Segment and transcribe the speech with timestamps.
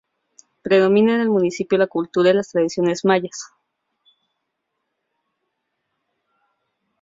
[0.63, 3.51] Predomina en el municipio la cultura y las tradiciones mayas.